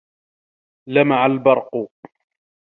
[0.89, 1.87] لَمَعَ الْبَرْقُ.